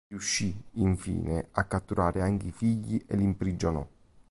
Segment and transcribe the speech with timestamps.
[0.07, 3.87] Riuscì infine a catturare anche i figli e li imprigionò.